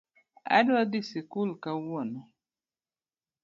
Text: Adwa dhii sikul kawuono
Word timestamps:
Adwa 0.57 0.81
dhii 0.91 1.07
sikul 1.09 1.49
kawuono 1.63 2.21